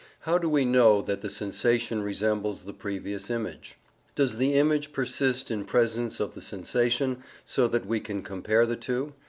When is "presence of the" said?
5.63-6.41